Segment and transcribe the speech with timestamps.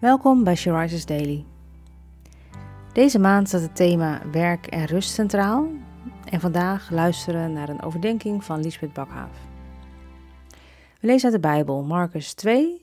[0.00, 1.44] Welkom bij She Daily.
[2.92, 5.68] Deze maand staat het thema werk en rust centraal
[6.24, 9.38] en vandaag luisteren naar een overdenking van Lisbeth Bakhaaf.
[11.00, 12.80] We lezen uit de Bijbel Marcus 2,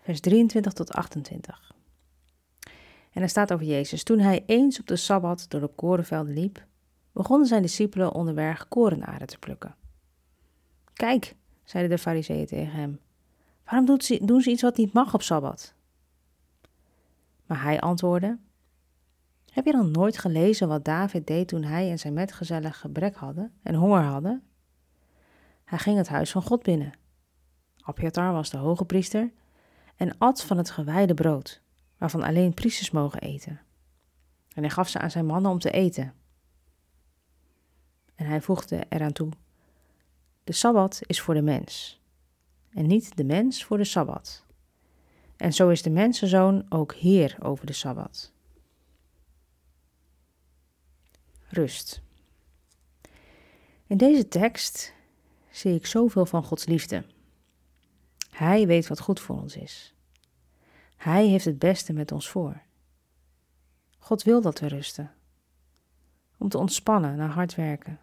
[0.00, 1.74] vers 23 tot 28.
[3.12, 4.02] En er staat over Jezus.
[4.02, 6.66] Toen hij eens op de Sabbat door de korenvelden liep,
[7.12, 9.74] begonnen zijn discipelen onderweg korenaren te plukken.
[10.92, 11.34] Kijk,
[11.64, 13.00] zeiden de fariseeën tegen hem,
[13.64, 13.86] waarom
[14.20, 15.73] doen ze iets wat niet mag op Sabbat?
[17.46, 18.38] Maar hij antwoordde:
[19.52, 23.52] Heb je dan nooit gelezen wat David deed toen hij en zijn metgezellen gebrek hadden
[23.62, 24.42] en honger hadden?
[25.64, 26.92] Hij ging het huis van God binnen.
[27.80, 29.32] Abiatar was de hoge priester
[29.96, 31.62] en at van het gewijde brood,
[31.98, 33.60] waarvan alleen priesters mogen eten.
[34.54, 36.14] En hij gaf ze aan zijn mannen om te eten.
[38.14, 39.28] En hij voegde eraan toe:
[40.44, 42.00] De sabbat is voor de mens,
[42.70, 44.44] en niet de mens voor de sabbat.
[45.44, 48.32] En zo is de mensenzoon ook Heer over de Sabbat.
[51.48, 52.02] Rust.
[53.86, 54.92] In deze tekst
[55.50, 57.04] zie ik zoveel van Gods liefde.
[58.30, 59.94] Hij weet wat goed voor ons is.
[60.96, 62.62] Hij heeft het beste met ons voor.
[63.98, 65.14] God wil dat we rusten.
[66.38, 68.00] Om te ontspannen na hard werken.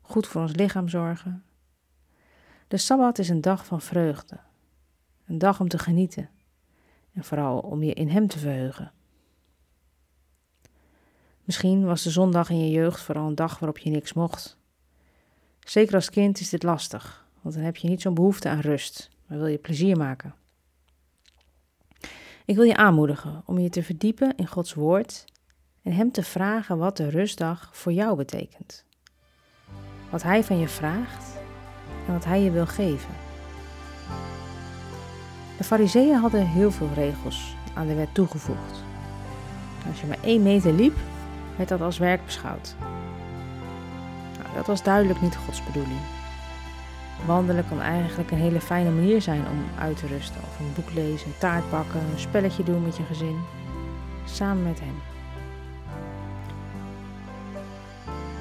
[0.00, 1.44] Goed voor ons lichaam zorgen.
[2.68, 4.40] De Sabbat is een dag van vreugde
[5.26, 6.28] een dag om te genieten
[7.12, 8.92] en vooral om je in Hem te verheugen.
[11.44, 14.56] Misschien was de zondag in je jeugd vooral een dag waarop je niks mocht.
[15.60, 19.10] Zeker als kind is dit lastig, want dan heb je niet zo'n behoefte aan rust,
[19.26, 20.34] maar wil je plezier maken.
[22.44, 25.24] Ik wil je aanmoedigen om je te verdiepen in Gods Woord
[25.82, 28.84] en Hem te vragen wat de rustdag voor jou betekent.
[30.10, 31.36] Wat Hij van je vraagt
[32.06, 33.33] en wat Hij je wil geven.
[35.56, 38.82] De fariseeën hadden heel veel regels aan de wet toegevoegd.
[39.88, 40.96] Als je maar één meter liep,
[41.56, 42.74] werd dat als werk beschouwd.
[44.42, 46.00] Nou, dat was duidelijk niet Gods bedoeling.
[47.26, 50.40] Wandelen kan eigenlijk een hele fijne manier zijn om uit te rusten.
[50.40, 53.38] Of een boek lezen, een taart bakken, een spelletje doen met je gezin.
[54.24, 54.94] Samen met hem.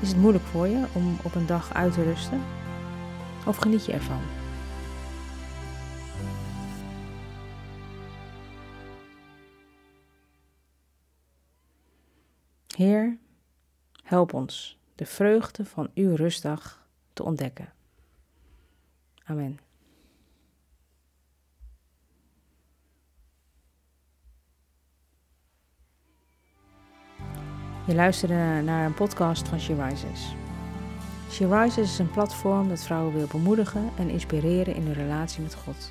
[0.00, 2.40] Is het moeilijk voor je om op een dag uit te rusten?
[3.46, 4.37] Of geniet je ervan?
[12.78, 13.18] Heer,
[14.02, 17.72] help ons de vreugde van uw rustdag te ontdekken.
[19.24, 19.58] Amen.
[27.86, 30.34] Je luisterde naar een podcast van She Rises.
[31.30, 35.54] She Rises is een platform dat vrouwen wil bemoedigen en inspireren in hun relatie met
[35.54, 35.90] God.